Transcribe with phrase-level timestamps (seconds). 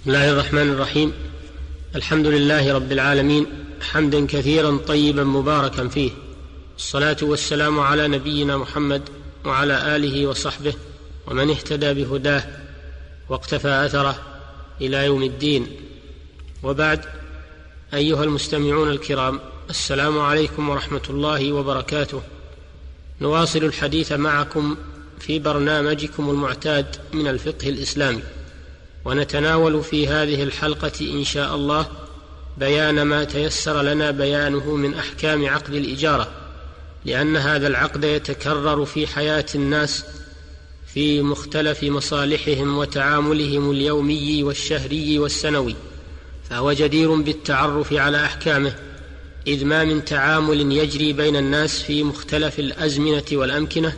[0.00, 1.12] بسم الله الرحمن الرحيم.
[1.94, 3.46] الحمد لله رب العالمين
[3.80, 6.10] حمدا كثيرا طيبا مباركا فيه.
[6.76, 9.02] الصلاة والسلام على نبينا محمد
[9.44, 10.74] وعلى آله وصحبه
[11.26, 12.44] ومن اهتدى بهداه
[13.28, 14.18] واقتفى أثره
[14.80, 15.66] إلى يوم الدين.
[16.62, 17.00] وبعد
[17.94, 19.40] أيها المستمعون الكرام
[19.70, 22.22] السلام عليكم ورحمة الله وبركاته.
[23.20, 24.76] نواصل الحديث معكم
[25.18, 28.22] في برنامجكم المعتاد من الفقه الإسلامي.
[29.04, 31.86] ونتناول في هذه الحلقة إن شاء الله
[32.58, 36.28] بيان ما تيسر لنا بيانه من أحكام عقد الإجارة
[37.04, 40.04] لأن هذا العقد يتكرر في حياة الناس
[40.94, 45.76] في مختلف مصالحهم وتعاملهم اليومي والشهري والسنوي
[46.50, 48.74] فهو جدير بالتعرف على أحكامه
[49.46, 53.96] إذ ما من تعامل يجري بين الناس في مختلف الأزمنة والأمكنة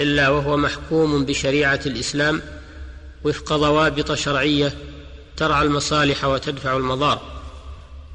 [0.00, 2.42] إلا وهو محكوم بشريعة الإسلام
[3.24, 4.72] وفق ضوابط شرعية
[5.36, 7.20] ترعى المصالح وتدفع المضار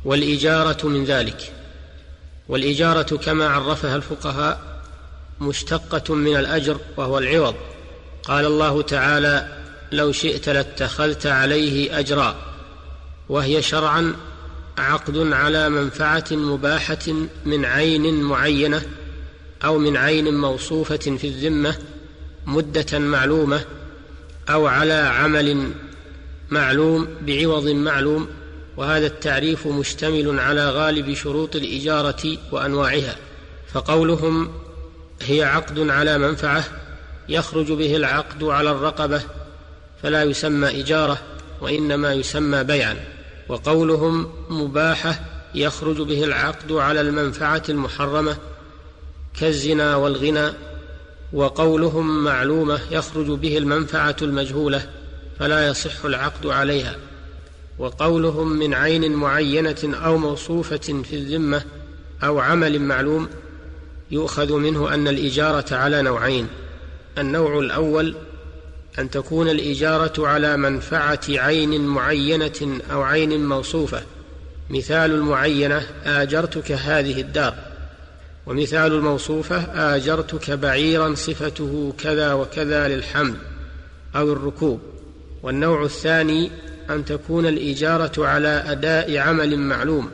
[0.05, 1.53] والإجارة من ذلك.
[2.49, 4.81] والإجارة كما عرفها الفقهاء
[5.41, 7.55] مشتقة من الأجر وهو العوض.
[8.23, 12.35] قال الله تعالى لو شئت لاتخذت عليه أجرا
[13.29, 14.13] وهي شرعا
[14.77, 17.13] عقد على منفعة مباحة
[17.45, 18.81] من عين معينة
[19.65, 21.75] أو من عين موصوفة في الذمة
[22.45, 23.65] مدة معلومة
[24.53, 25.71] أو على عمل
[26.49, 28.27] معلوم بعوض معلوم
[28.77, 33.15] وهذا التعريف مشتمل على غالب شروط الإجارة وأنواعها
[33.73, 34.51] فقولهم
[35.21, 36.63] هي عقد على منفعة
[37.29, 39.21] يخرج به العقد على الرقبة
[40.03, 41.17] فلا يسمى إجارة
[41.61, 42.95] وإنما يسمى بيعا
[43.49, 45.19] وقولهم مباحة
[45.55, 48.37] يخرج به العقد على المنفعة المحرمة
[49.39, 50.51] كالزنا والغنى
[51.33, 54.89] وقولهم معلومة يخرج به المنفعة المجهولة
[55.39, 56.95] فلا يصح العقد عليها.
[57.79, 61.63] وقولهم من عين معينة أو موصوفة في الذمة
[62.23, 63.29] أو عمل معلوم
[64.11, 66.47] يؤخذ منه أن الإجارة على نوعين.
[67.17, 68.15] النوع الأول
[68.99, 74.01] أن تكون الإجارة على منفعة عين معينة أو عين موصوفة.
[74.69, 77.70] مثال المعينة آجرتك هذه الدار.
[78.45, 79.57] ومثال الموصوفة
[79.95, 83.35] آجرتك بعيرا صفته كذا وكذا للحمل
[84.15, 84.81] أو الركوب.
[85.43, 86.51] والنوع الثاني
[86.89, 90.11] أن تكون الإجارة على أداء عمل معلوم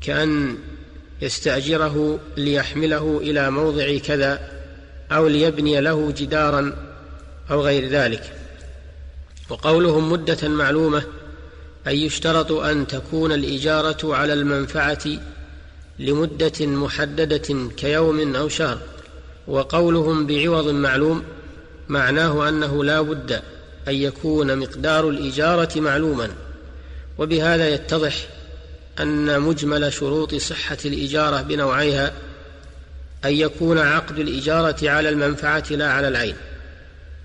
[0.00, 0.56] كأن
[1.22, 4.40] يستأجره ليحمله إلى موضع كذا
[5.12, 6.76] أو ليبني له جدارا
[7.50, 8.32] أو غير ذلك.
[9.48, 11.02] وقولهم مدة معلومة
[11.86, 15.04] أي يشترط أن تكون الإجارة على المنفعة
[15.98, 18.78] لمدة محددة كيوم أو شهر
[19.46, 21.22] وقولهم بعوض معلوم
[21.88, 23.32] معناه أنه لا بد
[23.88, 26.30] أن يكون مقدار الإجارة معلوما.
[27.18, 28.14] وبهذا يتضح
[29.00, 32.12] أن مجمل شروط صحة الإجارة بنوعيها
[33.24, 36.34] أن يكون عقد الإجارة على المنفعة لا على العين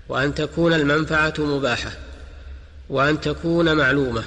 [0.08, 1.92] وأن تكون المنفعة مباحة
[2.90, 4.24] وأن تكون معلومة.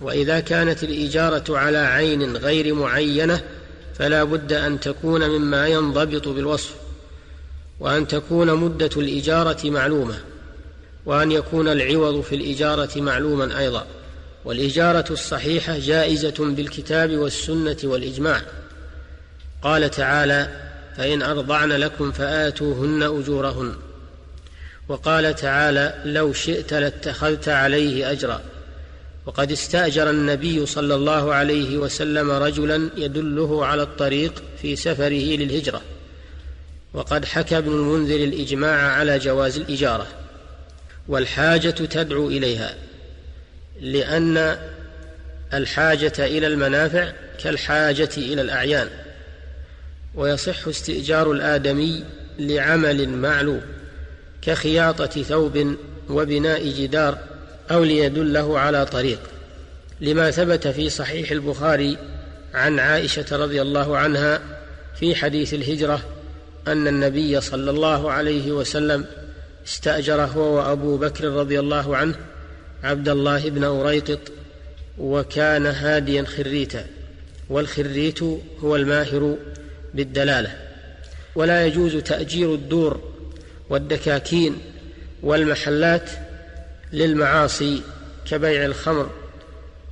[0.00, 3.42] وإذا كانت الإجارة على عين غير معينة
[3.98, 6.74] فلا بد أن تكون مما ينضبط بالوصف
[7.80, 10.14] وأن تكون مدة الإجارة معلومة
[11.06, 13.86] وأن يكون العوض في الإجارة معلوما أيضا.
[14.44, 18.42] والإجارة الصحيحة جائزة بالكتاب والسنة والإجماع.
[19.62, 20.48] قال تعالى
[20.96, 23.74] فإن أرضعن لكم فآتوهن أجورهن.
[24.88, 28.40] وقال تعالى لو شئت لاتخذت عليه اجرا.
[29.26, 35.82] وقد استاجر النبي صلى الله عليه وسلم رجلا يدله على الطريق في سفره للهجرة.
[36.94, 40.06] وقد حكى ابن المنذر الإجماع على جواز الإجارة
[41.08, 42.74] والحاجة تدعو إليها
[43.80, 44.58] لأن
[45.54, 47.12] الحاجة إلى المنافع
[47.42, 48.88] كالحاجة إلى الأعيان
[50.14, 52.04] ويصح استئجار الآدمي
[52.38, 53.60] لعمل معلوم
[54.42, 55.76] كخياطة ثوب
[56.08, 57.18] وبناء جدار
[57.70, 59.20] أو ليدله على طريق
[60.00, 61.98] لما ثبت في صحيح البخاري
[62.54, 64.40] عن عائشة رضي الله عنها
[65.00, 66.00] في حديث الهجرة
[66.68, 69.04] أن النبي صلى الله عليه وسلم
[69.66, 72.14] استأجر هو وأبو بكر رضي الله عنه
[72.84, 74.20] عبد الله بن أريطط
[74.98, 76.86] وكان هاديا خريتا
[77.50, 78.22] والخريت
[78.60, 79.36] هو الماهر
[79.94, 80.56] بالدلالة.
[81.34, 83.00] ولا يجوز تأجير الدور
[83.70, 84.58] والدكاكين
[85.22, 86.10] والمحلات
[86.92, 87.82] للمعاصي
[88.26, 89.10] كبيع الخمر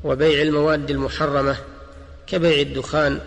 [0.04, 1.56] وبيع المواد المحرمة
[2.26, 3.20] كبيع الدخان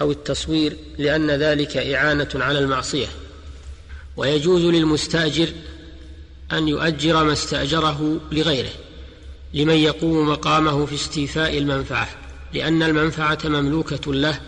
[0.00, 3.06] أو التصوير لأن ذلك إعانة على المعصية.
[4.16, 5.48] ويجوز للمستاجر
[6.52, 8.70] أن يؤجر ما استأجره لغيره
[9.54, 12.08] لمن يقوم مقامه في استيفاء المنفعة
[12.54, 14.40] لأن المنفعة مملوكة له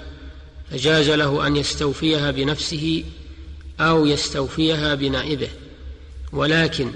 [0.70, 3.04] فجاز له أن يستوفيها بنفسه
[3.80, 5.48] أو يستوفيها بنائبه.
[6.32, 6.90] ولكن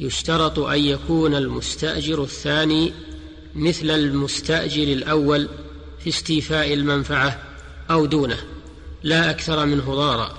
[0.00, 2.92] يشترط أن يكون المستأجر الثاني
[3.54, 5.48] مثل المستأجر الأول
[5.98, 7.40] في استيفاء المنفعة
[7.90, 8.38] أو دونه
[9.02, 10.38] لا أكثر منه ضارا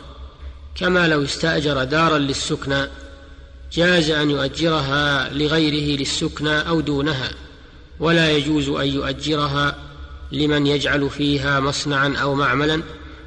[0.75, 2.87] كما لو استأجر دارا للسكنى
[3.73, 7.31] جاز أن يؤجرها لغيره للسكنى أو دونها
[7.99, 9.75] ولا يجوز أن يؤجرها
[10.31, 12.81] لمن يجعل فيها مصنعا أو معملا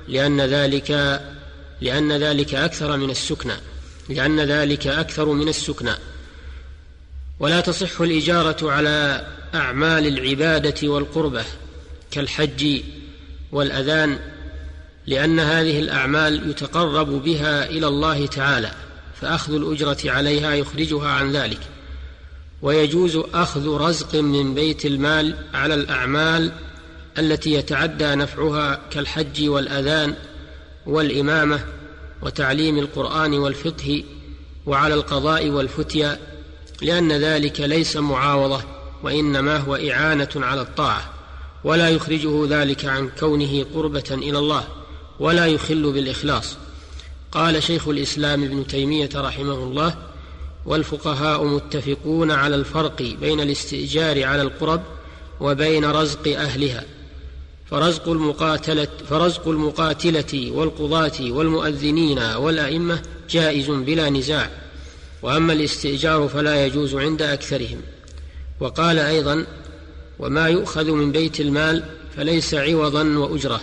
[0.09, 1.21] لأن ذلك
[1.81, 3.55] لأن ذلك أكثر من السكنى
[4.09, 5.93] لأن ذلك أكثر من السكنى.
[7.41, 11.45] ولا تصح الإجارة على أعمال العبادة والقربة
[12.11, 12.81] كالحج
[13.53, 14.19] والأذان
[15.07, 18.71] لأن هذه الأعمال يتقرب بها إلى الله تعالى
[19.21, 21.61] فأخذ الأجرة عليها يخرجها عن ذلك.
[22.63, 26.53] ويجوز أخذ رزق من بيت المال على الأعمال
[27.19, 30.15] التي يتعدى نفعها كالحج والأذان
[30.87, 31.65] والإمامة
[32.23, 34.05] وتعليم القرآن والفقه
[34.67, 36.19] وعلى القضاء والفتيا
[36.81, 38.63] لأن ذلك ليس معاوضة
[39.03, 41.11] وإنما هو إعانة على الطاعة
[41.65, 44.65] ولا يخرجه ذلك عن كونه قربة إلى الله
[45.21, 46.57] ولا يخل بالإخلاص.
[47.33, 49.95] قال شيخ الإسلام ابن تيمية رحمه الله
[50.67, 54.83] والفقهاء متفقون على الفرق بين الاستئجار على القرب
[55.41, 56.85] وبين رزق أهلها
[57.71, 64.62] فرزق المقاتلة فرزق المقاتلة والقضاة والمؤذنين والأئمة جائز بلا نزاع.
[65.23, 67.81] وأما الاستئجار فلا يجوز عند أكثرهم.
[68.61, 69.47] وقال أيضا
[70.19, 71.85] وما يؤخذ من بيت المال
[72.17, 73.61] فليس عوضا وأجرة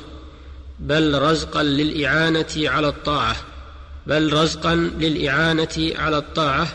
[0.79, 3.35] بل رزقا للإعانة على الطاعة
[4.07, 6.67] بل رزقا للإعانة على الطاعة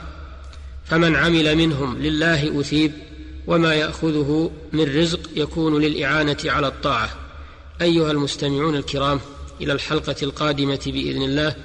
[0.85, 2.93] فمن عمل منهم لله أثيب
[3.47, 7.11] وما يأخذه من رزق يكون للإعانة على الطاعة.
[7.83, 9.21] أيها المستمعون الكرام
[9.61, 11.57] إلى الحلقة القادمة بإذن الله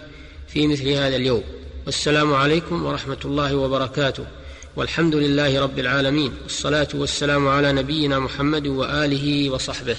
[0.47, 1.43] في مثل هذا اليوم.
[1.89, 4.25] والسلام عليكم ورحمة الله وبركاته.
[4.75, 6.33] والحمد لله رب العالمين.
[6.43, 9.95] والصلاة والسلام على نبينا محمد وآله وصحبه.